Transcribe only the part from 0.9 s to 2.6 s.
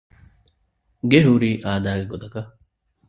ގެ ހުރީ އާދައިގެ ގޮތަކަށް